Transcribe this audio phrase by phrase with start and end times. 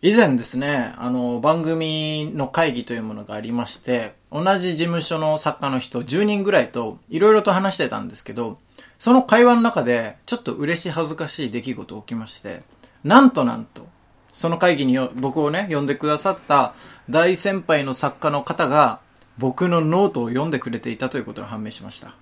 [0.00, 8.58] 以前ですね、あの、番組の会議というものがありまして、同じ事務所の作家の人10人ぐらいといろいろと話してたんですけど、
[9.00, 12.62] その会話の中で、ちょっと嬉しい恥ずかしい出来事起きまして、
[13.02, 13.88] なんとなんと、
[14.32, 16.74] その会議に僕をね、呼んでくださった
[17.10, 19.00] 大先輩の作家の方が、
[19.36, 22.14] 僕のノートを読んでくれていたということが判明しました。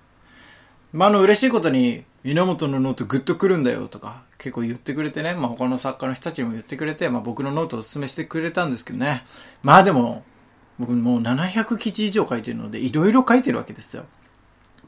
[0.93, 9.23] まあ、あの、嬉しいことに、稲本のノートグッとくるんだよとか、結構言ってくれてね、まあ、他の作家の人たちにも言ってくれて、まあ、僕のノートをお勧めしてくれたんですけどね。
[9.63, 10.23] まあ、でも、
[10.77, 14.03] 僕もう700記事以上書いてるので、いろいろ書いてるわけですよ。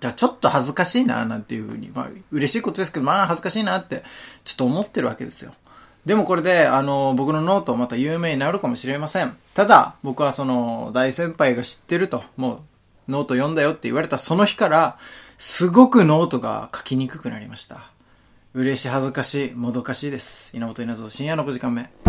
[0.01, 4.03] じゃあ、ちょっと恥ずかしいな、なんていうふうに、まあ、嬉しいことですけど、まあ、恥ずかしいなって、
[4.43, 5.53] ちょっと思ってるわけですよ。
[6.05, 9.37] でもこれで、あの、僕のノートまた有名になるかもしれません。
[9.53, 12.63] ただ、僕はその、大先輩が知ってると、も
[13.07, 14.97] う、ノート読んだよって言われたその日から、
[15.39, 17.89] すごくノートが書きにくくなりました。
[18.53, 20.51] 嬉し、恥ずかしい、もどかしいです。
[20.53, 22.08] 稲本稲造深夜の5時間目。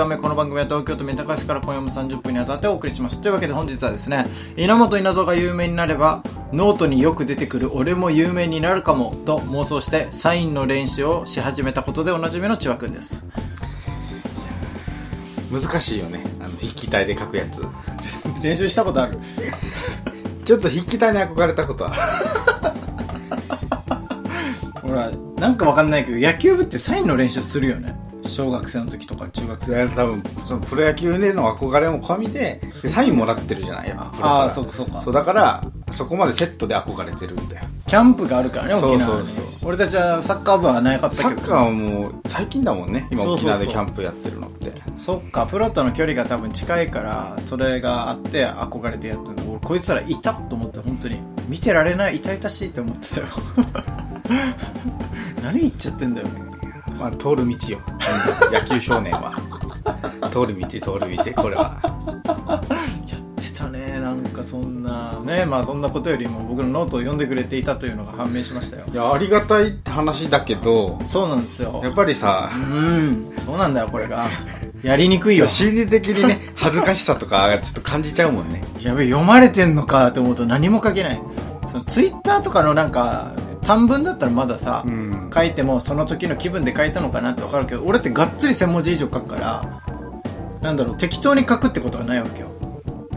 [0.00, 4.24] 深夜の5時間目この番組は東京都三鷹市から今夜も30分にわたってお送りしますというわけで本日はですね
[4.56, 13.22] 稲本稲造が有名になればノートによく出てくる俺も有名になるかもと妄想してサインの練習をし始めたことでおなじみの千葉くんです
[15.52, 17.62] 難しいよねあの筆記体で書くやつ
[18.42, 19.18] 練習したことある
[20.46, 21.92] ちょっと筆記体に憧れたことは
[24.80, 35.00] ほらなんかわかんないけど野球部ってサインの練習するよね小学生の時とか中学そ生多分そのプロ野球での憧れも込みででサインもらってるじゃないやああそうかそうか。
[35.00, 37.64] そうだからそこまでセットで憧れてるんだよ。
[37.86, 39.44] キャンプがあるからね沖縄にそうそう。
[39.44, 41.42] そう俺たちはサッカー部はなかったけど。
[41.42, 44.72] サッカーはもう最近だもんね今沖縄でキャンプやってるのって。
[44.96, 49.52] そっかプロとの距離が多分近いからそれがあって憧れてやってるの。
[49.52, 51.18] 俺こいつらいたと思って本当に。
[51.48, 53.26] 見てられない痛々しいって思ってたよ。
[55.42, 56.28] 何言っちゃってんだよ
[57.00, 57.78] まあ通る道よ。
[58.52, 59.32] 野球少年は。
[60.30, 61.78] 通る道通る道これは。
[63.08, 63.98] やってたね。
[64.00, 65.18] なんかそんな。
[65.24, 68.84] ねまあそんなことよりも僕のノートを読んでくれていたというのが判明しましたよ。
[68.92, 71.80] いやありがたいって話だけどそうなんですよ。
[71.82, 73.32] やっぱりさうん。
[73.38, 74.26] そうなんだよこれが。
[74.82, 75.46] やりにくいよ。
[75.46, 78.62] 心理的にね恥ずかしさとかちょっと感じちゃうもんね。
[78.80, 81.22] やべえ読まれてんのかと思うと何も書けない。
[81.66, 89.82] そのツイッターとかのなんか短文だったらまださ、うん書いてもその時の気分で書いたのかなって分かるけど俺ってがっつり1000文字以上書くから
[90.60, 92.48] なんだろう適当に書くってことがないわけよ。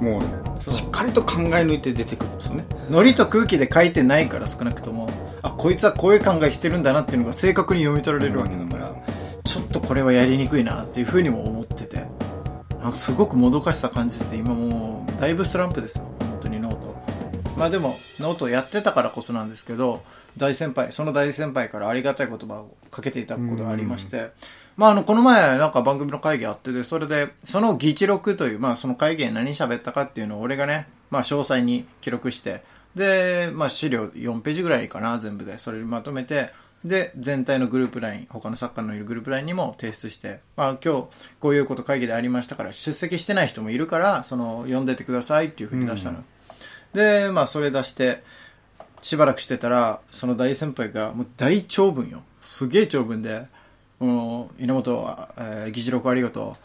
[0.01, 0.21] も
[0.59, 0.77] そうう。
[0.77, 2.65] しっかりと考え抜いて出てくるんですよね。
[2.89, 5.09] ノリと空気で書いてないから少なくとも
[5.41, 8.95] あこいつはこういう考えしてるんだなっていうのが正確に読み取られるわけだから
[9.43, 12.05] ちょっとこれはやりにくいなっていうふうにも思ってて
[12.81, 16.05] なんかすごくもどかしさ感じてて今もうだいぶスランプですよ
[17.63, 20.03] まあでもノートをやってたからこそなんですけど
[20.35, 24.31] 大先輩その大先輩からありがたい言葉をかけていただくことがありまして
[24.75, 32.63] まああのこの前なんか番組の会議あってでそれでその議事録というまあその会議で何喋ったかっていうのを俺がねまあ詳細に記録して
[32.95, 36.51] でまあ資料4ページぐらいかな全部でそれにまとめて
[36.83, 41.07] で全体のグループ LINE 他の作家のいるグループ LINE にも提出して、まあ、今日
[41.39, 46.25] こういうこと会議でありましたから出席してない人もいるからその読んでてくださいっていうふうに出したの、
[46.93, 48.23] でまあそれ出して
[49.01, 52.23] しばらくしてたらその大先輩がもう大長文よ。
[52.41, 53.45] すげえ長文で
[53.99, 56.57] 「この稲本、えー議事録ありがと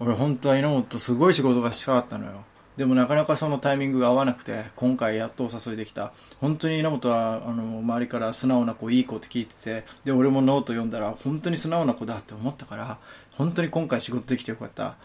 [0.00, 0.04] う。
[0.04, 2.44] 俺本当は稲本すごい仕事がしたかったのよ。
[2.76, 6.12] でもなかなかそのタイミングが合わなくて今回やっとお誘いできた。
[6.40, 12.98] 本当に稲本はあの周りから素直な子いい子って聞いててで俺もノート読んだら本当に素直な子だって思ったから
[13.32, 14.96] 本当に今回仕事できてよかった。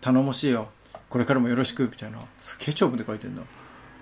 [0.00, 0.68] 頼もしいよ。
[1.10, 2.18] これからもよろしくみたいな。
[2.40, 3.42] すげえ長文で書いてんだ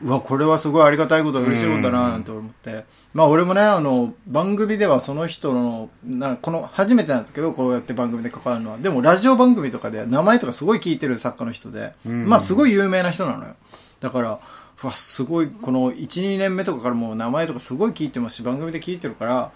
[0.02, 13.54] うわこれはすごいありがたいこと嬉しいことだななんて思ってまあ俺もねあの番組ではその人のなこの初めてなんだけどこうやって番組で関わるのはでもラジオ番組とかで名前とかすごい聞いてる作家の人で、うんまあすごい有名な人なのよ
[14.00, 14.40] だから
[14.82, 19.52] うわすごいこの12年目とかからもう名前とかすごい聞いてますし番組で聞いてるから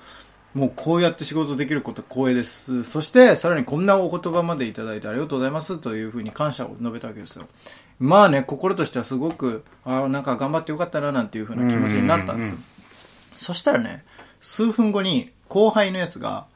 [0.54, 2.84] もうこうやって仕事できること光栄です。
[2.84, 7.46] そして、さらにこんなお言葉までいただいてありがとうございますというふうに感謝を述べたわけですよ。
[7.98, 12.56] まあね、心としてはすごく、ああ、なんか頑張ってよかったななんていうふうな気持ちになったんですよ。
[13.36, 14.04] そしたらね、
[14.40, 16.46] 数分後に後輩のやつが、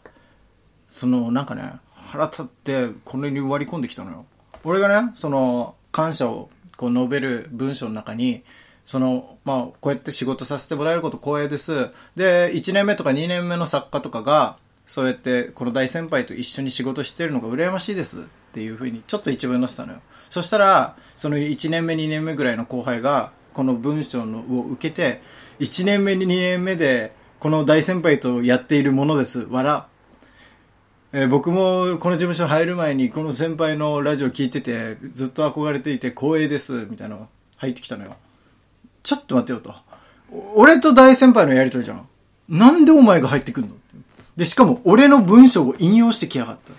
[0.90, 4.24] そのなんかね、腹立ってこれに割り込んできたのよ。
[4.64, 8.42] 俺がね、その感謝をこう述べる文章の中に、
[8.84, 11.90] その、まあ、こうやって仕事させてもらえること光栄です。
[12.16, 14.56] で、1年目とか2年目の作家とかが、
[14.86, 20.00] そうやってこの大先輩と一緒に仕事してるのが羨ましいですっていうふうにちょっと一文載せたのよ。
[20.30, 25.22] そしたらその1年目2年目ぐらいの後輩がこの文章のを受けて
[25.60, 29.46] 1年目2年目でこの大先輩とやっているものです。
[29.50, 29.84] 笑
[31.12, 38.16] えー僕もこの事務所入る前にこの先輩のラジオ聞いててずっと憧れていて光栄ですみたいなの入ってきたのよ。
[39.02, 39.74] ちょっと待ってよと。
[40.54, 42.06] 俺と大先輩のやりとりじゃん。
[42.48, 43.74] なんでお前が入ってくんの
[44.36, 46.72] でしかも俺の文章を引用してきやがった。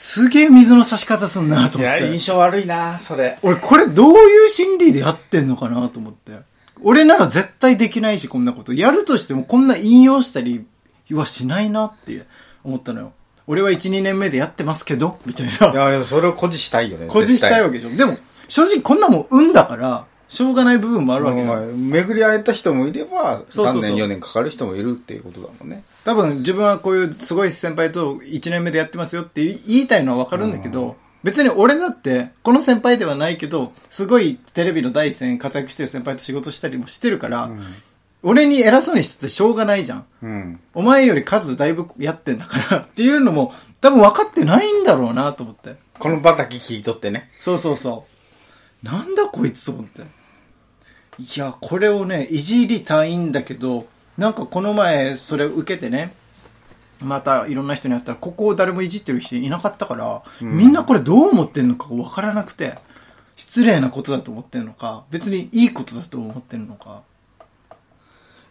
[0.00, 3.36] すげえ水の差し方すんなといや、思って印象悪いな、それ。
[3.42, 6.38] 俺これどういう心理でやってんのかなと思って。
[6.82, 8.72] 俺なら絶対できないし、こんなこと。
[8.72, 10.64] やるとしてもこんな引用したり
[11.10, 12.26] はしないなって
[12.62, 13.12] 思ったのよ。
[13.48, 15.66] 俺は1、2年目でやってますけど、みたいいな。
[15.74, 17.08] やいや、それを誇示したいよね。
[17.08, 17.96] 誇示したいわけけでしょ。
[17.96, 18.16] でも、
[18.46, 21.90] 正直こんなもん運だから、しょうがない部分もあるわけじゃん。
[21.90, 25.82] 巡り会えた人もいれば、そうそうそう3年4年かかる人もいるっていうことだもんね。
[26.08, 37.50] 多分自分はこういうすごい先輩と1年目でやってますよって言いたいのはわかるんだけど、別に俺だって、この先輩ではないけど、すごいテレビの第一線活躍してる先輩と仕事したりもしてるから、
[38.22, 40.06] 俺に偉そうにしててしょうがないじゃん。
[40.22, 40.60] うん。
[40.72, 43.52] お前より数だいぶやってんだから っていうのも
[43.82, 45.76] 多分分かってないんだろうなと思って。
[45.98, 47.30] この場だけ聞いとってね。
[47.38, 48.06] そうそうそ
[48.82, 48.86] う。
[48.86, 50.04] なんだこいつと思って。
[51.18, 53.86] いや、これをね、いじりたいんだけど、
[54.18, 56.12] なんかこの前それを受けてね、
[57.00, 62.76] またいろんな人に会ったら、ここを誰もいじってる人いなかったから、みんなこれどう思ってんのか分からなくて、
[63.36, 67.02] 失礼なことだと思ってんのか、別にいいことだと思ってんのか。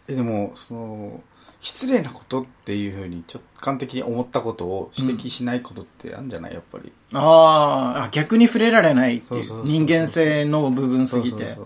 [0.08, 1.20] え、でも、その、
[1.60, 6.54] 失礼なことっていうふうに直感的に思ったことを指摘しないことってあるんじゃない？
[6.54, 6.90] やっぱり。
[7.12, 11.58] あーあ、逆に触れられないっていう人間性の部分すぎて。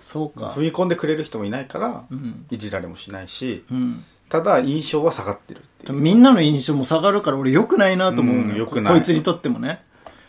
[0.00, 0.60] そうか踏。
[0.62, 2.46] み込んでくれる人もいないから、うん。
[2.50, 4.04] いじられもしないし、うん。
[4.28, 5.98] ただ印象は下がってるっていう。
[5.98, 9.82] みんなの印象も下がるから俺良くないなと思ううん良くないこいつにとってもね。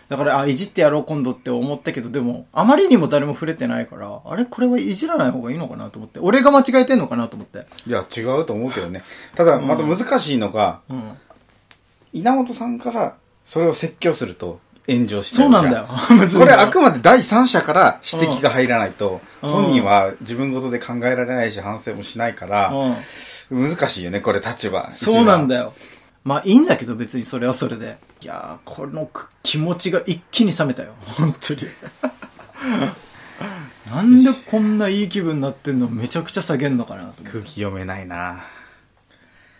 [0.10, 6.20] だから、あ、いじってやろう今度って思ったけど、でも、あまりにも誰も触れてないから、あれこれはいじらない方がいいのかなと思って。
[6.20, 7.66] 俺が間違えてんのかなと思って。
[7.88, 9.04] いや、違うと思うけどね。
[9.36, 11.18] ただ、また難しいのが、うん。
[12.14, 14.60] 稲本さんからそれを説教すると
[14.94, 15.88] 炎上しちゃそうなんだよ。
[16.38, 23.68] これあくまで第三者から指摘が入らないと、うん本人は自分ごとで考えられないし反省もしないから、うん。
[23.70, 24.92] 難しいよね、これ立場。
[24.92, 25.56] そうなんだ。
[25.56, 25.74] だよ。
[26.24, 27.98] まあいいんだけど別にそれはそれで。
[28.22, 30.94] いやー、このく気持ちが一気に冷めたよ。
[31.04, 31.62] 本当に。
[33.92, 35.88] なんでこんないい気分になってんの？
[35.88, 38.44] めちゃくちゃ下げんのかなと思って空気読めないな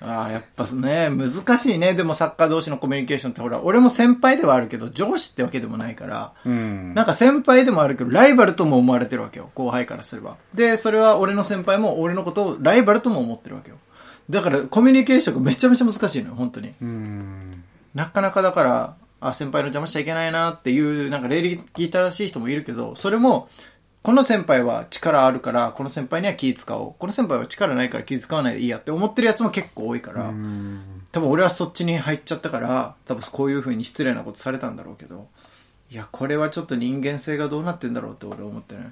[0.04, 1.94] ああ、やっぱね、難しいね。
[1.94, 6.96] でも作家同士のコミュニケーションってほら、俺も先輩ではあるけど、上司ってわけでもないから、うん。
[6.96, 9.52] なんか先輩でもあるけど、ライバルとも思われてるわけよ。
[9.54, 10.38] 後輩からすれば。
[10.56, 13.78] で、それは俺の先輩も俺のことをライバルとも思ってるわけよ。
[14.30, 16.74] だから、コミュニケーションがめちゃめちゃ難しいのよ、本当に。
[16.82, 17.64] うん。
[17.94, 23.50] なかなかだから、あ、先輩の邪魔しちゃいけないなっていう、なんか礼儀正しい人もいるけど、それも、
[24.04, 26.96] この先輩は力あるから、この先輩には気使おう。
[26.98, 30.34] この先輩は力ないから気使わないでいいやって思ってるやつも結構多いから、
[31.12, 35.28] 多分俺はそっちに入っちゃったから、多分こういう風に失礼なことされたんだろうけど、
[35.92, 38.92] いや、これはちょっと人間性がどうなってんだろうって俺思ってね。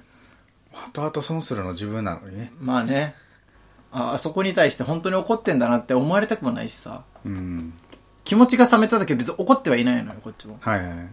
[0.72, 2.52] 後々損するの自分なのにね。
[2.60, 3.16] まあね、
[3.90, 7.72] ああそこに対して本当に怒ってんだなって思われたくもないしさ、うん。
[8.22, 10.58] 気持ちが冷めただけ別に怒ってはいないのよ、こっちも。
[10.60, 11.08] はいはい。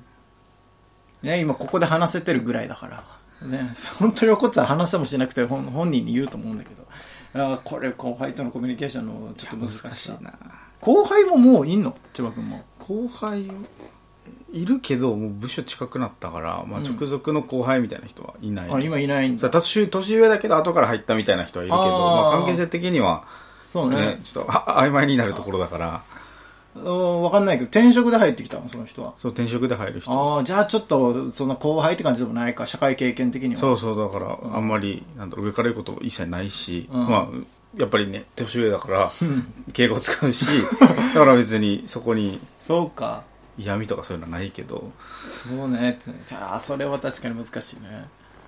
[1.24, 3.18] ね、今ここで話せてるぐらいだから。
[3.42, 6.88] ね、本当に怒ってたら話もしなくて本本人に言うと思うんだけど。
[7.34, 10.34] あーこれ後輩とのコミュニケーションのちょっと難しいな。
[10.82, 11.96] 後輩ももういんの？
[12.14, 12.64] 千葉君も。
[12.80, 13.52] 後輩
[14.52, 19.62] いるけど、もう部署近くなったから、まあうん直属の後輩みたいな人はいない、あ、今いないんさだ。
[19.62, 23.26] 年年上だけど後から入ったみたいな人はいるけど、まあ、関係性的には、
[23.66, 23.98] そうね。
[23.98, 26.17] ね、ちょっとあ曖昧になるところだから、うん
[26.86, 29.14] わかんないけど、転職で入ってきたの、その人は。
[29.18, 30.12] そう、転職で入る人。
[30.12, 33.62] ああ、じゃあちょっと、そんな後輩って感じでもないか、社会経験的には。
[33.62, 37.28] そうそう、だから、あんまり、なんだろう、上から言うことも一切ないし、うんまあ、
[37.78, 40.46] やっぱりね、年上だから、うん敬語使うし、
[41.14, 43.24] だから別にそこにそうか。
[43.60, 44.92] 嫌味とかそういうのはないけど、
[45.30, 46.00] そうね。
[46.28, 48.06] じゃあ、それは確かに難しいね。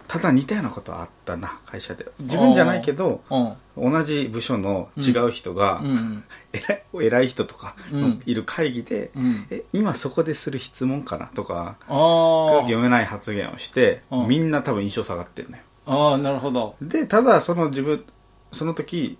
[0.09, 2.07] ただ似たようなことはあったな、会社で。
[2.19, 3.91] 自分じゃないけど、うん。
[3.91, 6.23] 同じ部署の違う人が、うん。
[6.51, 9.45] 偉い偉い人とかうんいる会議で、うん。
[9.51, 15.95] え今そこでする質問かなとかあ空気読めない発言をしてうんみんな多分印象下がってるのよあ。
[15.95, 16.75] ああ、なるほど。
[16.81, 18.03] でただその自分
[18.51, 19.19] その時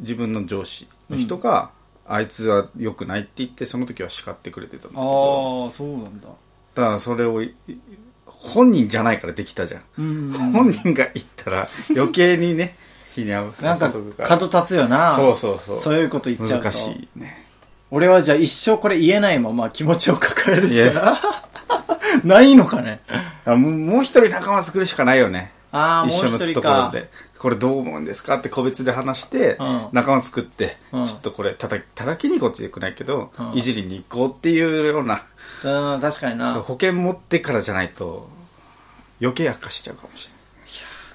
[0.00, 1.70] 自分の上司の人が、
[2.04, 6.28] あいつは良くないって言ってその時は叱ってくれてたんだけどああ、そうなんだ。
[6.74, 7.54] ただそれをい
[8.46, 10.32] 本人じゃないからできたじゃん、うん。
[10.52, 12.76] 本人が言ったら余計にね
[13.14, 13.54] 火に合う。
[13.62, 13.90] なんか
[14.24, 15.14] 角立つよな。
[15.16, 15.76] そうそうそう。
[15.76, 16.64] そういうこと言っちゃうと。
[16.64, 17.18] 難しい。
[17.18, 17.46] ね。
[17.90, 21.18] 俺はじゃあ一生これ言えないまま気持ちを抱えるしか。
[22.24, 23.00] ないのかね。
[23.44, 25.52] あもうもう一人仲間作るしかないよね。
[25.72, 27.10] ああもう一緒のところで。
[27.38, 29.88] これどう思うんですかって個別で話して、うん。
[29.92, 31.04] 仲間作って、うん。
[31.04, 33.52] ちょっとこれ叩き、叩きに行こうってよくないけど、うん。
[33.54, 35.22] いじりに行こうっていうような、
[35.62, 36.54] うん確かにな。
[36.54, 38.28] 保険持ってからじゃないと、
[39.20, 40.36] 余計悪化しちゃうかもしれない。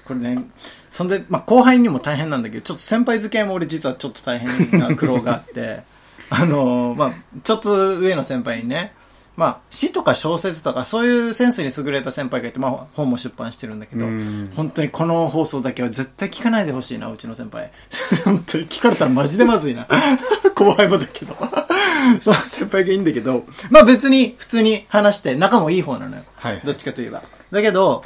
[0.04, 0.44] これね
[0.90, 5.82] そんで、まあ、後輩にも大変なんだけどちょっと先輩付き合いも俺実はちょっと大変な苦労があって
[6.28, 8.94] あのーまあちょっと上の先輩にね
[9.34, 17.72] まあ、詩とか小説とかそういうセンスに優れた先輩がいて、まあ、本も出版してるんだけど、うん本当にこの放送だけは絶対聞かないでほしいな、うちの先輩。
[18.26, 19.88] 本当に聞かれたらマジでまずいな。
[20.54, 21.34] 後輩もだけど。
[22.20, 26.24] その先輩がいいんだけど、まあ別に普通に話して仲もいい方なのよ。
[26.36, 27.22] はいどっちかといえば。
[27.52, 28.04] だけど、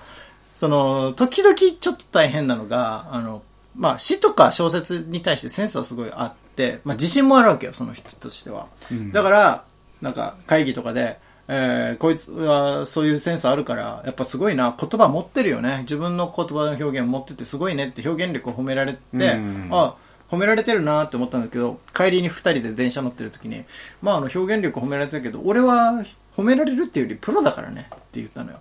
[0.55, 3.43] その、時々ちょっと大変なのが、あの、
[3.75, 8.67] まあ詩とか小説に対してセンスはすごいあって、まあ自信もあるわけよ、その人としては。
[8.91, 9.65] うんだから、
[10.03, 15.81] なんか会議とかで、えーこいつはそういうセンスあるから、やっぱすごいな、言葉持ってるよね。
[15.83, 19.95] 自分の言葉の表現持っててすごいねって表現力を褒められて、うんあ、
[20.31, 23.65] 褒められてるなって思ったんだけど、帰りに二人で電車乗ってる時に、
[24.03, 26.03] まああの表現力褒められてるけど、俺は
[26.37, 28.59] 褒められるっていうよりプロだからねって言ったのよ。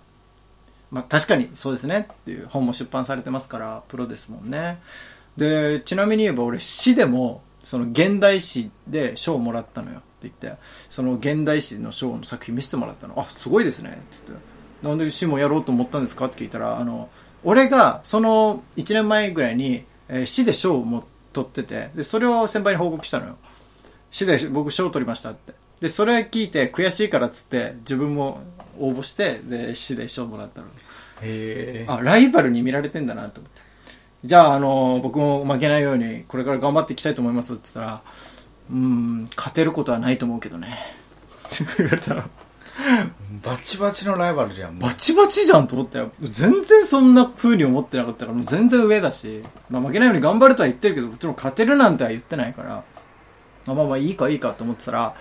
[0.90, 4.80] まあ確かにそうですねっていう本も出版されてますから、プロですもんね。
[5.36, 13.14] で、ちなみに言えば俺詩でも、その現代詩で賞をもらったのよって言って、その現代詩の賞の作品見せてもらったの。
[13.18, 14.56] あ、すごいですねって言って。
[14.86, 17.08] なんで詩もやろうと思ったんですかって聞いたら、あの、
[17.42, 23.36] 俺がその1年前ぐらいに、えー詩で賞をも取ってて、で、それを先輩に報告したのよ。
[24.12, 25.52] 詩で僕賞を取りましたって。
[25.80, 28.40] で、それ聞いて悔しいからっつって自分も
[28.78, 30.68] 応募して、で、詩で賞もらったの。
[31.22, 31.86] へえ。
[31.88, 33.62] あ、ライバルに見られてんだなと思って。
[34.24, 38.02] じゃあ、あの、僕も負けないように、これから頑張っていきたいと思いますって言ったら、
[38.70, 40.78] うーん、勝てることはないと思うけどね。
[41.46, 42.28] って言われたら、
[43.42, 44.78] バチバチのライバルじゃん。
[44.78, 46.10] バチバチじゃんと思ったよ。
[46.20, 52.84] 全然そんな風に思ってなかったから、もう全然上だし、まあ負けないように頑張るとは言ってるけど、もちろん勝てるなんては言ってないから、
[53.66, 55.14] あまあまあいいかいいかと思ってたら、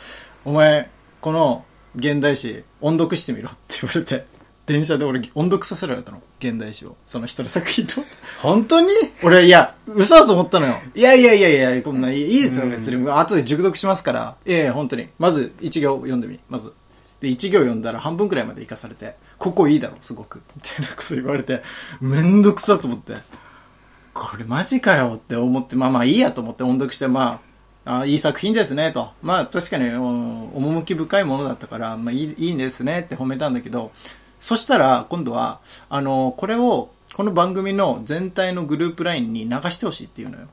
[0.46, 4.28] お前、この現代詩、音読してみろって言われて、
[4.68, 6.22] 電車で俺音読させられたの。
[6.40, 6.96] 現代詩を。
[7.06, 8.06] その人の作品の。
[8.44, 8.90] 本当に？
[9.24, 10.80] 俺、いや、嘘だと思ったのよ。
[10.94, 13.10] いやいやいやいや、こんないいいいですよ、別に。
[13.10, 14.36] 後で熟読しますから。
[14.46, 15.08] いやいや、本当に。
[15.18, 16.40] まず、一行読んでみ。
[16.48, 16.74] まず。
[17.22, 20.42] で、一行読んだら半分くらいまで行かされて、ここいいだろ、すごく。
[20.56, 21.64] みたいなこと言われて、
[22.02, 23.16] めんどくさと思って。
[24.14, 27.54] これマジかよって思って、まあまあいいやと思って音読して、まあ、
[27.86, 29.12] あいい作品ですね、と。
[29.22, 33.92] まあ確かに、うん趣深いものだったから、まあいいいいんですねって褒めたんだけど、
[34.39, 40.48] そしたら今度は、あの、これを、この番組の全体のグループラインに流してほしいっていうのよ。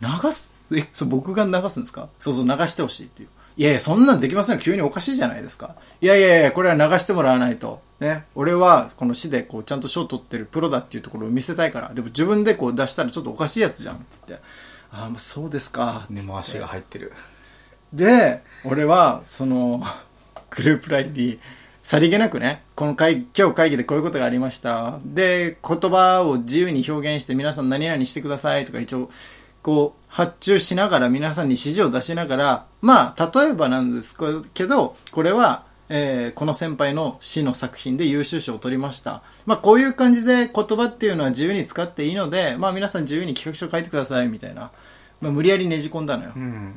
[0.00, 2.08] 流す、え、そう僕が流すんですか？
[2.18, 3.28] そうそう、流してほしいっていう。
[3.56, 4.58] いやいや、そんなんできません。
[4.58, 5.74] 急におかしいじゃないですか。
[6.00, 7.80] いやいやいや、これは流してもらわないと。
[8.00, 8.24] ね。
[8.34, 11.92] 俺は、この市で、こう、ちゃんと賞取ってるプロだっていうところを見せたいから。
[11.92, 14.46] でも自分でこう出したらちょっとおかしいやつじゃんって言って。
[14.92, 16.06] ああ、まあそうですか。
[16.10, 17.12] 根回しが入ってる。
[17.92, 19.82] で、俺は、その、
[20.50, 21.40] グループラインに、
[21.82, 24.98] さりげなくね、この会、今日会議でこういうことがありました。
[25.04, 29.10] で、言葉を自由に表現して皆さん何々してくださいとか一応、
[29.62, 34.16] こう、発注しながら皆さんに指示を出しながら、まあ、例えばなんです
[34.54, 39.22] けど、これは、えーこの先輩の詩の作品で優秀賞を取りました。
[39.44, 44.70] まあ、こういう感じで言葉っていうのは自由に使っていいので、まあ、皆さん自由に企画書書いてください、みたいな。
[45.22, 46.32] まあ、無理やりねじ込んだのよ。
[46.36, 46.74] うん。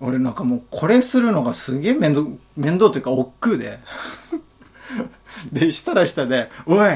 [0.00, 3.78] 俺なんかもうこれするのがすげえ面倒、面倒というか億劫で。
[5.52, 6.88] で、したらしたで、おい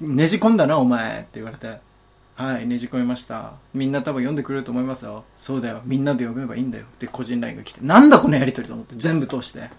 [0.00, 1.80] ねじ込んだなお前って言われて。
[2.36, 3.54] はい、ねじ込みました。
[3.74, 5.24] みんな多分読んでくれると思いますよ。
[5.36, 6.84] そうだよ、みんなで読めばいいんだよ。
[6.84, 7.80] って個人 LINE が来て。
[7.82, 9.70] なんだこのやりとりと思って、全部通して。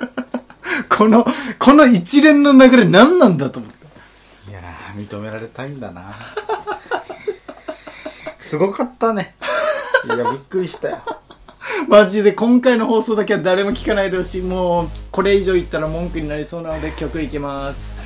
[0.88, 1.26] この、
[1.58, 3.86] この一連の流れ何なんだと思って。
[4.50, 6.14] いやー、認められたいんだな。
[8.44, 9.34] すごかったね。
[10.04, 11.02] いや、びっくりしたよ。
[11.88, 14.42] マジで今回の放送だけは誰も聞かないでほしい。
[14.42, 17.96] もう、これ以上言ったら文句になりそうなので曲いきます。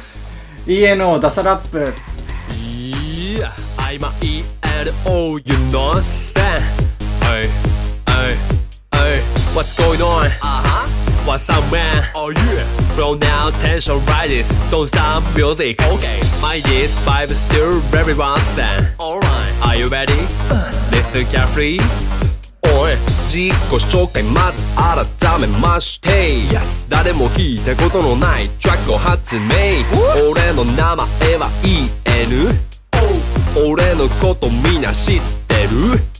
[0.67, 1.93] ENO ダサラップ。
[2.51, 6.63] Yeah, I'm a ELO, you know stand.
[7.21, 7.49] Hey,
[8.07, 8.37] hey,
[8.93, 9.21] hey,
[9.55, 10.68] what's going on?
[11.29, 12.11] Uh up, man?
[12.15, 12.65] Oh yeah.
[12.97, 14.49] From now, tension rises.
[14.71, 15.79] Don't stop music.
[15.83, 16.21] Okay.
[16.41, 18.89] My this vibe still very well stand.
[18.99, 19.53] Alright.
[19.63, 20.17] Are you ready?
[20.91, 21.81] Listen carefully.
[22.63, 29.45] おい自己紹介まず改めまして Yes 誰も聞いたことのないトラックを発明
[30.31, 32.59] 俺の名前は EN
[33.71, 36.18] 俺のことみんな知ってる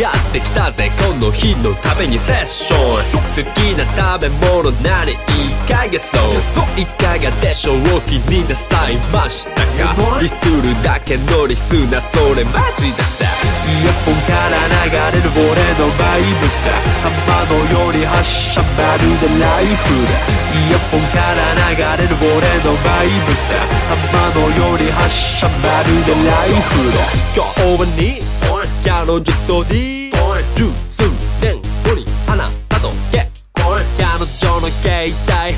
[0.00, 2.80] やってきたぜこの日のためにセッション。
[3.20, 3.84] 好きな
[4.16, 6.80] 食べ物何いかがそう。
[6.80, 9.92] いかがでしょう気になさいましたか。
[10.22, 13.28] リスるだけのリスなそれマジだぜ。
[13.68, 14.56] イヤホンから
[14.88, 16.72] 流れる俺のバイブさ
[17.04, 20.16] 浜のより発射まるでライフだ。
[20.16, 23.52] イヤホンから流れる俺のバイブさ
[24.16, 27.04] 浜のより発射まるでライフだ。
[27.36, 27.44] 今
[27.76, 28.16] 日はに
[28.82, 30.10] 彼女と D
[30.56, 31.02] 十数
[31.42, 35.54] 年後にあなたと結婚彼女の携帯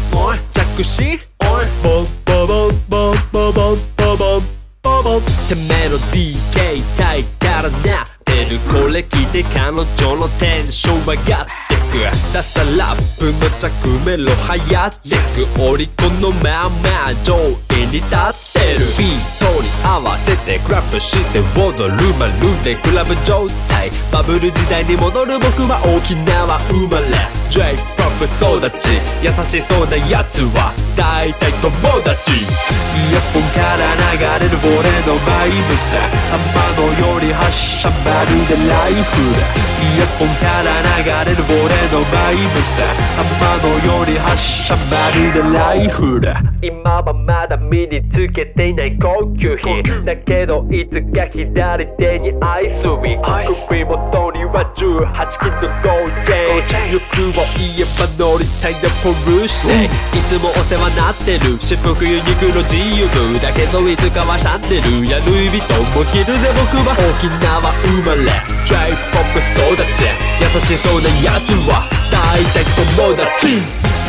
[0.53, 1.19] 着信。
[1.39, 4.43] ボンボボンボンボボンボボン
[4.83, 5.21] ボボン。
[5.21, 6.75] てメロディー携
[7.15, 8.05] 帯からな
[8.53, 8.59] る。
[8.69, 12.05] これ聞いて彼女のテンション上がってく。
[12.05, 15.17] ダサラップの着メロ流行って
[15.57, 15.63] く。
[15.63, 18.09] オリコンのまあま上位に立っ
[18.53, 18.85] てる。
[18.99, 22.33] ビートに合わせてクラップして踊るまる
[22.63, 23.91] でクラブ状態。
[24.13, 27.07] バブル時代に戻る僕は沖縄生まれ。
[27.51, 28.97] J-POP 育ち。
[29.23, 30.73] 優しそうなやつは。
[30.97, 31.71] 大体友
[32.03, 32.33] 達。
[32.33, 34.73] イヤホンから流れる俺
[35.05, 36.01] のバイブさ
[36.33, 36.41] 浜
[36.81, 39.43] のより発射まるでライフだ。
[39.83, 40.71] イヤホンから
[41.03, 41.59] 流れる俺
[41.91, 42.87] のバイブさ
[43.19, 43.65] 浜の
[43.99, 46.41] より発射まるでライフだ。
[46.63, 49.83] 今はまだ身につけていない高級品。
[50.05, 53.23] だけどいつか左手にアイスウィン。
[53.69, 57.03] 首元には18金の 5J 欲
[57.41, 61.59] を言えば乗りたいなポルシェいつもお世話なってる。
[61.59, 68.35] 私服ユニクロ GU だけどいつかはシャンデルやルイ・ヴィトンも着るぜ僕は沖縄生まれ
[68.67, 70.11] J-POP 育ち
[70.43, 72.67] 優しそうなやつは大体
[72.99, 73.63] 友達。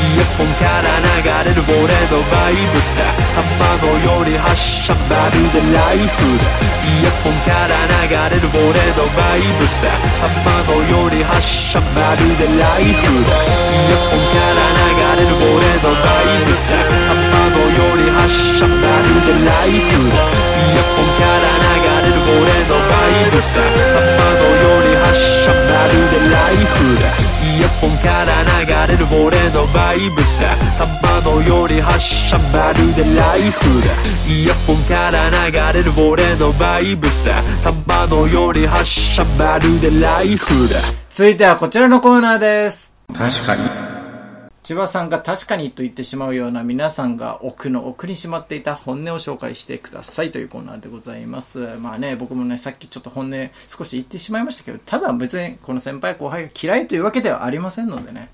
[0.03, 0.89] イヤホンから
[1.21, 3.05] 流れる俺のバイブさ
[3.37, 6.25] 浜のより発射まるでライフ。
[6.41, 6.49] だ
[6.89, 13.13] イヤホンから流れる俺のバイブさ浜のより発射まるでライフ。
[13.29, 13.53] だイ
[13.93, 14.62] ヤホンから
[27.83, 33.91] イヤホンから流れる俺のバイブさ浜のより発射まるでライフだ。
[34.31, 40.79] イヤホンから流れる俺のバイブさ浜のより発射まるでライフだ。
[41.09, 42.93] 続いてはこちらのコーナーです。
[43.09, 43.92] 確かに
[44.63, 51.75] 千葉さんが確かにと言ってしまうような皆さんが奥の奥にしまっていた本音を紹介してくださいというコーナーでございます。
[51.79, 58.29] まあね、僕もね、さっきちょっと本音少し言ってしまいましたけど、ただ別にこの先輩後輩が嫌いというわけではありませんのでね。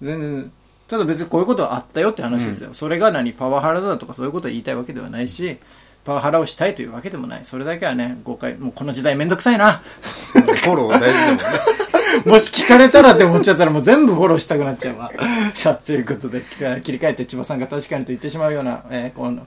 [0.00, 0.52] 全然、
[0.86, 2.72] ただ別にこういうことはあったよって話ですよ。
[2.72, 5.58] それが何、パワハラだとかそういうことを言いたいわけではないし、
[6.04, 7.40] パワハラをしたいというわけでもない。
[7.42, 9.82] それだけはね、誤解、もうこの時代めんどくさいな。
[10.30, 11.85] フォロー大事だもんね
[12.24, 15.12] もし聞かれたらって思っちゃったらもう全部フォローしたくなっちゃうわ。
[15.54, 16.42] さあ、ということで、
[16.82, 19.46] 切り替えて千葉さんが確かにと言ってしまうような、えーこの、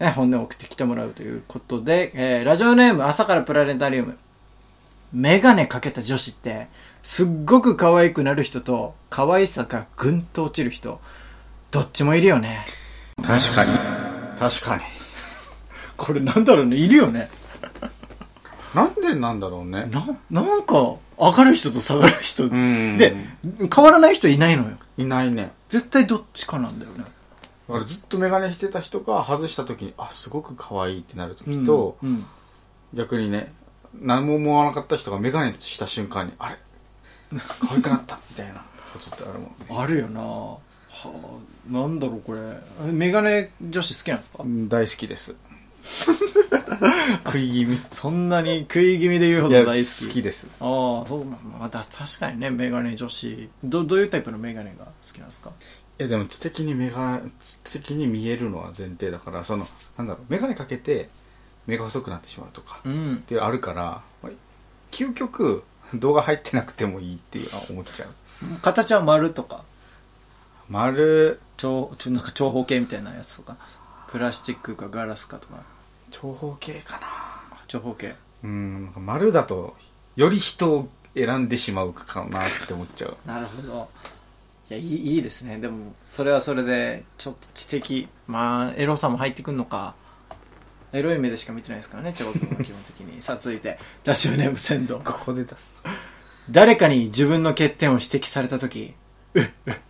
[0.00, 4.16] ね、本音を送ってきてもらうということで、えーラジオネーム朝からプラネタリウム。
[5.12, 6.66] メガネかけた女子って、
[7.04, 11.00] すっごく可愛くなる人と、可愛さがぐんと落ちる人、
[11.70, 12.66] どっちもいるよね。
[13.22, 13.78] 確かに
[14.38, 14.82] 確かに
[15.96, 17.30] これなんだろうね、いるよね。
[18.74, 19.88] なんでなんだろうね。
[20.30, 22.44] な、なんか、上がる人と下がる人。
[22.46, 22.96] ん。
[22.96, 23.14] で、
[23.74, 24.76] 変わらない人いないのよ。
[24.98, 25.52] いないね。
[25.68, 27.04] 絶対どっちかなんだよね。
[27.68, 32.24] だからずっとメガネしてた人が外した時にあすごく可愛いってなる時と、うんうん。
[32.92, 33.52] 逆にね
[34.00, 36.56] 何も思わなかった人がメガネした瞬間にあれ？
[37.38, 38.18] 可愛くなった。
[38.30, 39.50] みたいなことってあるもんね。
[39.70, 40.20] あるよな。
[40.20, 40.60] は
[41.06, 42.40] あ、なんだろうこれ。
[42.92, 44.42] メガネ女子好きなんですか？
[44.42, 45.34] うん大好きです
[47.26, 47.78] 食い気味。
[47.92, 50.06] そんなに食い気味で言うほど大好き。
[50.08, 50.46] 好きです。
[50.60, 51.24] ああ、そう、
[51.60, 53.48] また確かにね、メガネ女子。
[53.62, 55.50] ど、どういうタイプのメガネが好きなんですか？
[55.98, 61.08] いやでも知的に目が知的に見えるのは前提だからそのなんだろうメガネかけて
[61.68, 63.14] 目が細くなってしまうとかうん。
[63.14, 63.18] っ。
[63.18, 64.32] てあるからまあ
[64.90, 65.62] 究極
[65.94, 68.08] 動画入ってなくてもいいっていうのは思っちゃう。
[68.60, 69.62] 形は丸とか、
[70.68, 71.38] 丸。
[71.56, 73.56] 長、ちょ、なんか長方形みたいなやつとか、
[74.10, 75.62] プラスチックかガラスかとか、
[76.14, 77.06] 長方形かな
[77.66, 78.14] 長方形。
[78.44, 79.74] うん丸だと
[80.16, 83.88] より人を選んでしまうかなって思っちゃうなるほど。
[84.70, 85.58] いや、いい、いいですね。
[85.58, 88.08] でも、それはそれで、ちょっと知的。
[88.26, 89.94] まあ、エロさも入ってくんのか。
[90.92, 93.20] エロい目でしか見てないですからね、千葉君は基本的に。
[93.22, 95.00] さあ、続いて、ラジオネーム仙道。
[95.04, 95.74] ここで出す
[96.48, 98.94] 誰かに自分の欠点を指摘されたとき、
[99.34, 99.80] え、え、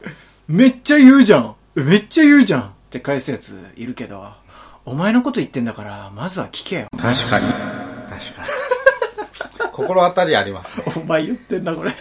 [0.49, 4.33] めっちゃ言うじゃんえめっちゃ言うじゃんって返すやついるけど、
[4.87, 6.87] お前のこと言ってんだから、まずは聞けよ。
[6.93, 7.59] 確かに確
[8.35, 8.49] かに
[9.73, 10.87] 心当たりありますね。
[10.97, 11.93] お前言ってんな、これ。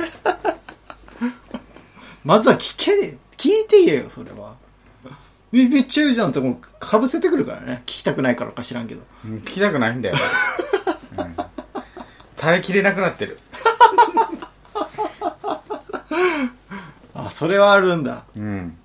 [2.26, 4.54] まずは聞け、聞いて言えよ、それは。
[5.52, 7.84] めめっちゃ言うじゃんってもうかぶせてくるからね。
[7.86, 9.02] 聞きたくないからか知らんけど。
[9.24, 10.16] うん聞きたくないんだよ。
[11.18, 11.36] うん
[12.38, 13.40] 耐えきれなくなってる。
[17.16, 18.24] あ、それはあるんだ。
[18.36, 18.78] うん。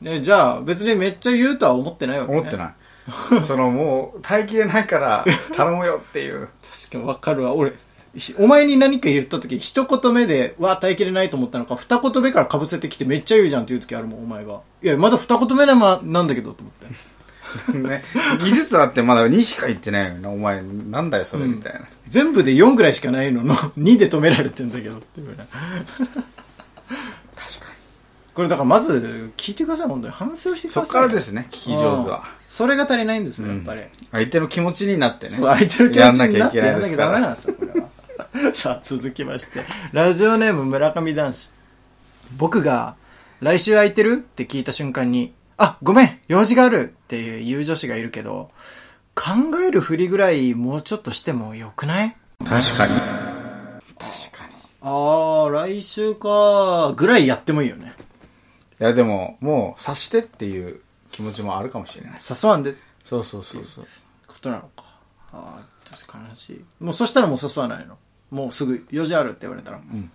[0.00, 2.38] ね、じゃあ、別にめっちゃ言うとは思ってないわけね。
[2.38, 2.74] 思ってない。
[3.42, 5.24] そのもう、耐えきれないから、
[5.56, 6.48] 頼むよっていう。
[6.62, 7.54] 確かにわかるわ。
[7.54, 7.72] 俺、
[8.16, 14.60] ひお前に何か言った時、一言目で、うわ、耐えきれないと思ったのか、二言目から被せてきてめっちゃ言うじゃんって言う時あるもん、お前が。
[14.82, 17.10] いや、まだ二言目なまなんだけど、と思って。
[17.78, 18.02] ね。
[18.40, 20.30] 技術あってまだ2しか言ってないのにな。
[20.30, 21.80] お前、なんだよ、それ、みたいな。
[22.08, 25.46] 全部で4ぐらいしかないのの、2で止められてんだけどっていうね。
[28.40, 30.14] これだからまず、聞いてください、本当に。
[30.14, 30.72] 反省をしてに。
[30.72, 30.86] ください。
[30.86, 32.24] そっからですね、聞き上手は。
[32.48, 33.82] それが足りないんですね、やっぱり。
[34.12, 35.32] 相手の気持ちになってね。
[35.34, 36.80] そう、相手の気持ちになってやん。
[36.80, 37.88] なきゃダメなんですよ、これは。
[38.56, 39.62] さあ、続きまして。
[39.92, 41.50] ラジオネーム村上男子。
[42.38, 42.94] 僕が、
[43.42, 48.50] 来週空いてるって聞いた瞬間に、あ、ごめん、用事があるっていう女子がいるけど、
[49.14, 52.16] 考えるふりぐらいもうちょっとしてもよくない？
[52.48, 52.94] 確かに。
[52.94, 54.54] 確かに。
[54.80, 57.92] あー、来週かぐらいやってもいいよね。
[58.80, 60.80] いや、でも、もう、察してっていう
[61.12, 62.18] 気持ちもあるかもしれない。
[62.20, 63.86] 誘わんでそうそうそうそう。
[64.26, 64.84] ことなのか。
[65.32, 66.64] ああ、確かに悲しい。
[66.80, 67.98] もうそしたらもう誘わないの。
[68.30, 69.78] もうすぐ用事あるって言われたら。
[69.78, 70.10] ん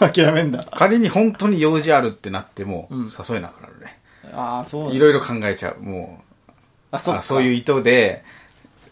[0.00, 0.64] 諦めんだ。
[0.64, 4.00] 仮に本当に用事あるってなっても、うん誘えなくなるね。
[4.32, 5.80] ああ、そういろいろ考えちゃう。
[5.80, 6.52] もう、
[6.90, 7.20] あ、そっか。
[7.20, 8.24] あそういう意図で、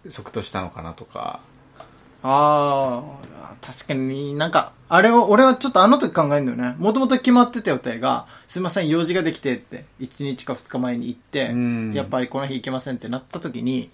[0.08, 1.40] 即答したのかなとか。
[2.22, 3.02] あ
[3.52, 6.76] あ、確かになんか、あれを、俺はちょっとあの時考えるんだよね。
[6.78, 13.90] もともと決まってた予定が、すいません、用事ができてって、1日か2日前に行ってうん、やっぱりこの日行けませんってなった時に、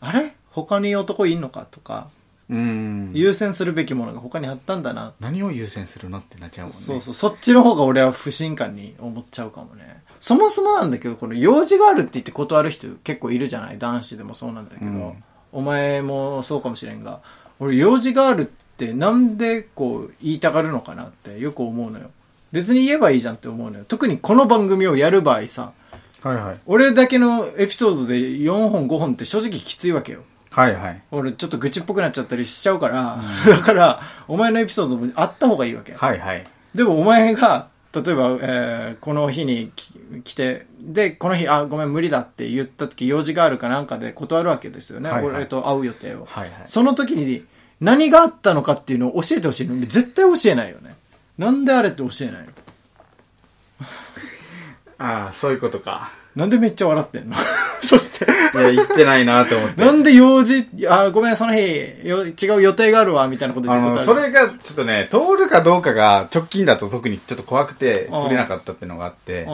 [0.00, 0.34] あれ？
[0.50, 2.08] 他に男いんのかとか、
[2.50, 3.10] うん。
[3.14, 5.12] 優先するべきものが他にあったんだな。
[5.20, 6.82] 何を優先するのってなっちゃうもんね。
[6.82, 10.02] そうそう、そっちの方が俺は不信感に思っちゃうかもね。
[10.20, 13.78] そもそもなんだけど、この用事があるって言って断る人結構いるじゃない？
[13.78, 17.22] 男子でもそうなんだけど、うんお前もそうかもしれんが、
[17.60, 18.44] 俺用事があるっ
[18.76, 22.10] てなんでこう言いたがるのかなってよく思うのよ。
[22.52, 23.84] 別に言えばいいじゃんって思うのよ。
[23.86, 25.72] 特にこの番組をやる場合さ、
[26.22, 26.60] はいはい。
[26.66, 30.20] 俺だけのエピソードで4本5本って正直きついわけよ。
[30.50, 31.02] はいはい。
[31.10, 35.92] 俺ちょっと愚痴っぽくなっちゃったりしちゃうから、だから、お前のエピソードもあった方がいいわけ。
[35.92, 36.46] はいはい。
[36.74, 39.92] でもお前が、例えば、えーこの日にき
[40.24, 45.08] 来て、で、この日、あ、ごめん、無理だって言った時、用事があるかなんかで断るわけですよね。
[45.10, 46.26] はいはい俺と会う予定を。
[46.26, 46.62] はいはい。
[46.66, 47.44] その時に、
[47.80, 50.96] 何があったのかっていうのを教えてほしいのに、絶対教えないよね。
[51.38, 52.48] なんであれって教えないの？
[54.98, 56.10] ああ、そういうことか。
[56.38, 57.34] なんでめっちゃ笑ってんの？
[57.82, 59.84] そして、いや、言ってないなと思って。
[59.84, 61.60] なんで用事、あ、ごめん、その日、
[62.04, 69.48] よ違う予定があるわ、みたいなこと言ってことそれが、ちょっとね、通るかどうかが直近だと特にちょっと怖くて、うん触れなかったっていうのがあって。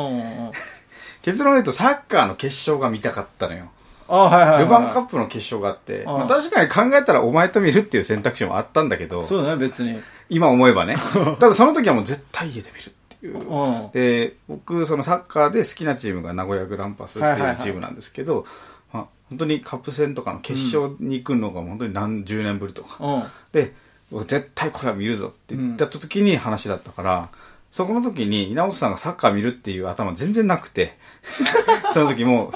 [1.23, 3.71] 結論を言うとサッカーの決勝が見たかったのよ。
[4.07, 4.65] あ、はいはい、はい。
[4.65, 9.99] ルヴァンカップの決勝があって、んまあ確かに考えたらお前と見るっていう選択肢もあったんだけど、そうだね、別に。
[10.29, 10.97] 今思えばね。
[11.41, 12.93] ただその時はもう絶対家で見る
[13.27, 13.39] いう。
[13.39, 13.91] うん。
[13.93, 18.47] で、僕、そのサッカーで好きなチームが名古屋グランパスってはいうチームなんですけど、
[18.93, 23.05] まあ、本当にカップ戦とかの決勝に行くのが本当に何十年ぶりとか。
[23.05, 23.23] うん。
[23.53, 23.75] で、
[24.11, 27.29] 僕絶対これは見るぞって言った時に話だったから、
[27.71, 30.97] そこの時に稲本さんがサッカー見るっていう頭全然なくて、
[31.93, 32.53] その時も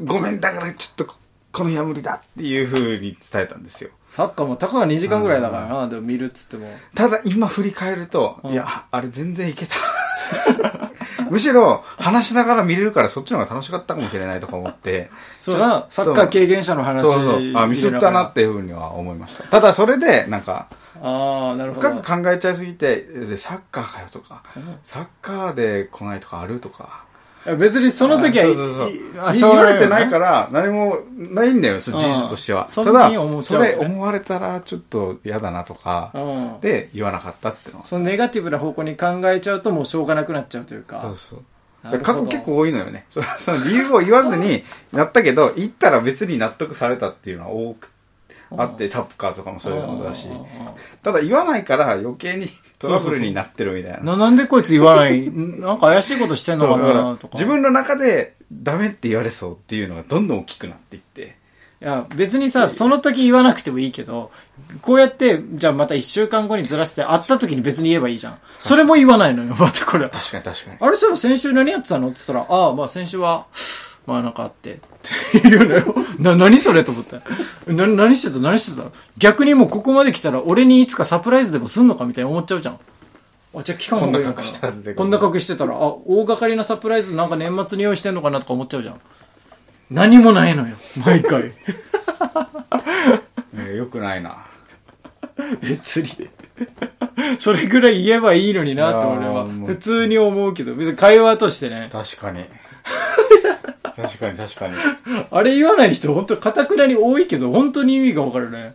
[0.00, 1.14] う、ごめん、だからちょっと
[1.52, 3.90] この日は無理だっていう風に伝えたんですよ。
[4.10, 6.68] サッカーもたかが2時間ぐらいだからな、でも見るっつっても。
[6.94, 9.74] ただ今振り返ると、うんいや、あれ全然いけた。
[11.30, 15.10] むしろ話しながら見れるからそっちの方が楽しかったかもしれないとか思って。
[15.40, 17.02] そうだ、サッカー経験者の話。
[17.02, 17.52] そうそう。
[17.56, 19.44] あ、ミスったなっていうふうには思いました。
[19.44, 20.68] ただそれで、なんか、
[21.02, 21.90] ああ、なるほど。
[21.90, 24.42] 深く考えちゃいすぎて、でサッカーかよとか、
[24.84, 27.04] サッカーで来ないとかあるとか。
[27.58, 32.68] 別にその時は、そうそうそうい言われてないから、何もないんだよ、事実としては。
[32.68, 33.10] うんただ
[33.42, 36.60] それ思われたらちょっと嫌だなとか、うん。
[36.60, 37.86] で言わなかったっていうのは。
[37.86, 41.00] そのネガティブな方向に考えちゃうともうしょうがなくなっちゃうというか。
[41.02, 42.00] そうそう。
[42.00, 43.06] 過去結構多いのよね。
[43.10, 47.90] そその理由を言わずになったけど、言ったら別に納得されたっていうのは多く
[48.58, 50.28] あって、サッカーとかもそういうのだし。
[51.02, 54.12] ただ言わないから余計にトラブルになってるみたいな。
[54.12, 57.34] ななんでこいつ言わないんなんか怪しいことしてんのかなとか。
[57.34, 61.40] 自分の中でダメって言われそうっていうのがどんどん大きくなっていって。
[61.80, 64.30] いや、別にさ、その時言わなくてもいいけど、
[64.82, 68.38] こうやって、じゃあまた一週間後にずらして、会った時に別に言えばいいじゃん。
[68.56, 70.10] それも言わないのよ、またこれは。
[70.10, 70.76] 確かに確かに。
[70.78, 72.06] あれそういえば先週何やってたの？
[72.06, 73.46] って言ったら、ああ、まあ先週は、
[74.06, 74.74] まあなんかあって。
[74.74, 74.78] っ
[75.32, 75.94] ていうのよ。
[76.18, 77.20] な、何それと思った。
[77.72, 78.40] な、何してた？
[78.40, 78.88] 何してた？
[79.18, 82.78] 逆にもうここまで来たら俺にいつかサプライズでもすんのかみたいに思っちゃうじゃん。
[83.54, 89.00] あ、じゃあ期間こんなが隠したら出てくるこんな隠してたら、あ、大掛かりなサプライズなんか年末に用意してんのかなとか思っちゃうじゃん。
[89.90, 90.74] 何もないのよ。
[91.04, 91.52] 毎回。
[93.52, 94.46] ねよくないな。
[95.60, 96.08] 別に。
[97.38, 99.46] それぐらい言えばいいのになって俺は。
[99.66, 101.88] 普通に思うけど、別に会話としてね。
[101.92, 102.46] 確かに。
[103.96, 104.74] 確かに確かに。
[105.30, 108.74] あれ言わない人、本当かたくなに多いけど、本当に意味がわかるね。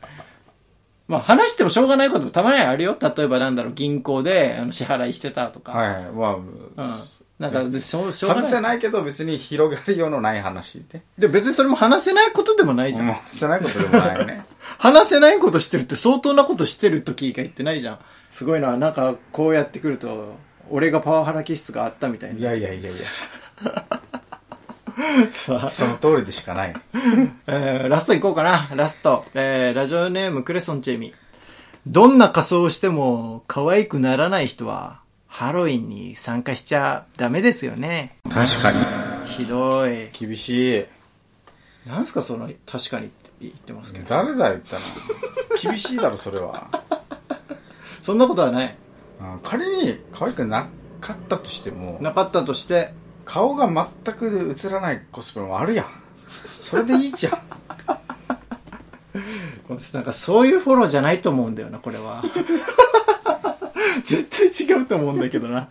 [1.07, 2.97] まあ話してもしょうがないこともたまにはあるよ。
[2.99, 5.71] 例えばなんだろう、銀行であの支払いしてたとか。
[5.71, 6.03] はいはい。
[6.11, 7.03] まうんあ、。
[7.39, 8.43] なんか別にしょうが外ない。
[8.43, 11.01] せないけど別に広がりようのない話で。
[11.17, 13.07] で、別にそれも話せないことでもないじゃん。
[13.07, 14.45] もう、してないことでもないよね。
[14.79, 17.99] 話せないことしてるって相当なことしてる時以外ってないじゃん。
[18.29, 18.75] すごいな。
[18.75, 20.35] なんかこうやってくると、
[20.69, 22.39] 俺がパワハラ気質があったみたいな。
[22.39, 22.99] いやいやいやいや。
[25.31, 26.73] さあその通りでしかない。
[27.47, 28.69] えーラストいこうかな。
[28.75, 29.25] ラスト。
[29.33, 31.13] えーラジオネームクレソンチェミ。
[31.85, 38.17] どんな仮装をしても可愛くならない人は、ハロウィンに参加しちゃダメですよね。
[38.23, 38.79] 確かに。
[39.27, 40.09] ひどい。
[40.11, 40.85] 厳しい。
[41.87, 44.05] なんすかその、確かにって言ってますけど。
[44.09, 44.81] 誰だ言ったの
[45.61, 46.67] 厳しいだろ、それは。
[48.01, 48.75] そんなことはない。
[49.21, 50.67] あ仮に可愛くな
[50.99, 52.93] かったとしても、なかったとして、
[53.27, 55.85] 顔が全く映らないコスプレもあるやん。
[56.61, 57.33] それでいいじゃん。
[59.93, 62.23] なんかそういうフォローじゃないと思うんだよな、これは。
[64.03, 64.25] 絶
[64.65, 65.67] 対違うと思うんだけどな。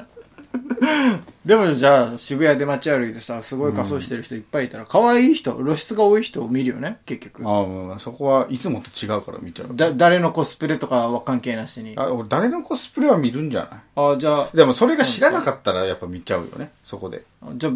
[1.44, 7.46] でもじゃあ渋谷で街歩いてさ、すごい仮装してる人いっぱいいたら、可愛い人、露出が多い人を見るよね、結局。
[7.46, 9.68] ああ、もうそこはいつもと違うから見ちゃう。
[9.76, 11.94] だ、誰のコスプレとかは関係なしに。
[11.96, 13.60] あ、俺誰のコスプレは見るんじゃ
[13.96, 14.14] ない？
[14.14, 17.22] あ、じゃあ、でもそれが知らなかったらやっぱ見ちゃうよね、そこで。
[17.54, 17.72] じゃあ、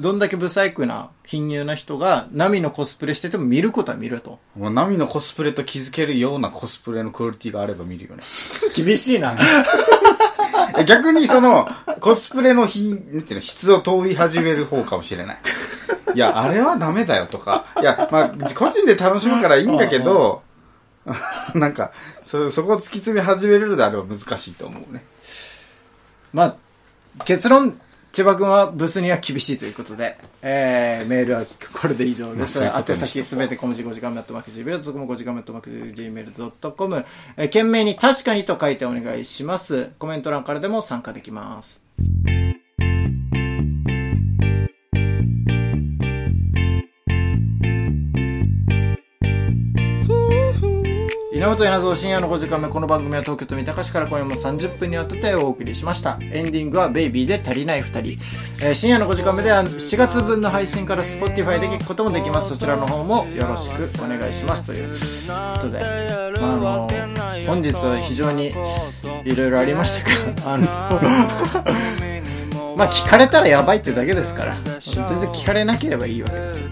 [0.00, 4.38] どんだけブサイクな、貧乳な人が、ナミのコスプレしてても見ることは見ると。
[4.54, 8.22] もうナミのコスプレと気づけるようなコスプレのクオリティがあれば見るよね。
[8.76, 9.38] 厳しいな。
[10.82, 11.68] 逆にその、
[12.00, 15.38] コスプレの品、なんていうの、質を問い始める方かもしれない。
[16.14, 17.66] いや、あれはダメだよとか。
[17.80, 20.42] いや、まあ、個人で楽しむからいいんだけど、
[21.54, 21.92] なんか、
[22.24, 25.04] そ、そこを突き詰め始めるのであれば難しいと思うね。
[26.32, 26.56] まあ、
[27.24, 27.80] 結論、
[28.14, 31.44] 千葉君はブスには厳しいということで、えー、メールは
[31.80, 32.62] これで以上です。
[32.62, 37.04] 宛先すべて小文字5時間目アットマーク Gmail.com、5時間目アットマーク Gmail.com、
[37.36, 39.90] えー、懸命に確かにと書いてお願いします。
[39.98, 41.82] コメント欄からでも参加できます。
[51.44, 56.16] 稲本稲造深夜の5時間目この番組は東京都三鷹市から今夜も30分にわたってお送りしました。
[56.22, 58.18] エンディングは「ベイビーで足りない2人」
[58.66, 62.48] えー深夜の5時間目では7月分の配信から Spotify で聞くこともできます。
[62.48, 64.68] そちらの方もよろしくお願いします。
[64.68, 64.94] というこ
[65.60, 65.80] とで、
[66.40, 66.88] まあ、あの
[67.46, 68.50] 本日は非常に
[69.26, 70.08] いろいろありました
[70.46, 70.64] が あの
[72.74, 76.62] まあ聞かれたらやばいってだけですから全然聞かれなければいいわけです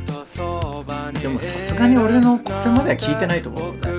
[1.21, 3.92] でもさすがに俺のこれまでは聞いてないと思うので。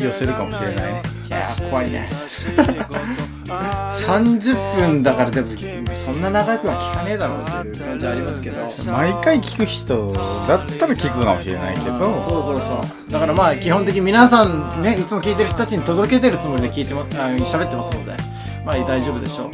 [0.00, 1.02] 寄せるかもしれないね。
[1.26, 2.08] いやー怖いね。
[3.48, 5.48] 30分だからでも
[5.94, 8.68] そんな長くは聞かねえだろうっていう感じはありますけど。
[8.92, 10.12] 毎回聞く人
[10.46, 13.10] だったら聞くかもしれないけど、そうそうそう。
[13.10, 18.12] だからまあ基本的に皆さんねいつも聞いてる人たちに届けてるつもりで聞いてもあ喋ってますので。
[18.64, 19.50] まあ大丈夫でしょう。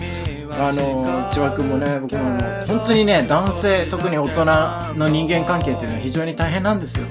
[0.56, 4.44] あの千葉君もね僕も本当にね男性特に大人
[4.96, 7.06] の人間関係っていうのは非常に大変なんですよ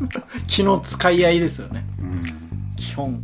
[0.46, 1.84] 気の使い合いですよね。
[2.00, 2.24] うん。
[2.76, 3.22] 基本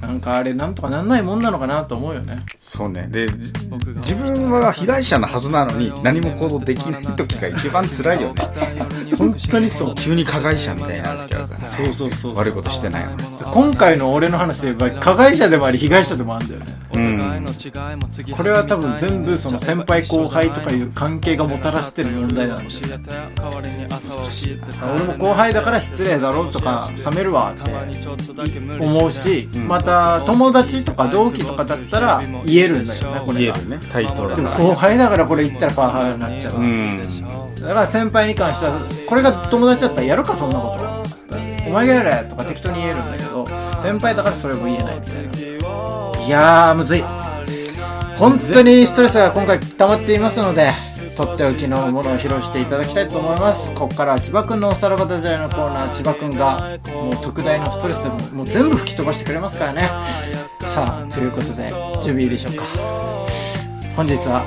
[0.00, 3.06] なんかあれなんとかなんないもんなのかなと思うよねそうね。
[3.10, 3.52] で、じ
[3.96, 8.42] 自分は被害者のはずなのに何も行動できない時が一番辛いよね。
[9.18, 11.66] 本当にそう急に加害者みたいになる時あるからね。
[11.68, 13.22] そうそうそう悪いことしてないのに。
[13.52, 17.46] 今回の俺の話で言えば加害者でもあり被害者でもあるんだよねうん。
[18.36, 23.88] これは多分全部その先輩後輩とかいう関係がもたらしてる問題なんだよね
[24.94, 27.70] 俺も後輩だから失礼だろうとか冷めるわって
[28.80, 29.89] 思うし、また
[30.26, 33.78] 友達とか同期とかだったら言えるんだよねこれが言えるね。
[33.90, 34.50] 対等だでも。
[34.54, 37.02] 後輩だからこれ言ったらパワハラになっちゃう、うん。
[37.60, 40.84] だから先輩に関してはこれが友達だったらやるかそんなこと
[41.66, 43.46] お前がやれとか適当に言えるんだけど
[43.78, 47.04] 先輩だからそれも言えないみたいないやーむずい
[48.16, 50.70] 本当にストレスが今回溜まっていますので
[51.16, 53.72] とっておきのものを披露していただきたいと思います。
[53.74, 55.90] ここからは千葉くんのおさらばダジャレのコーナー。
[55.90, 59.82] 千葉くんがもう特大のストレスでももう全部吹き飛ばしてくれますからね。
[60.66, 61.68] さあということで
[62.02, 62.64] 準備いいでしょうか。
[63.96, 64.44] 本日は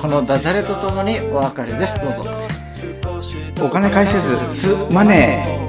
[0.00, 2.00] このダジャレとともにお別れです。
[2.00, 2.24] どうぞ。
[3.64, 5.65] お金返せず、す、マネー。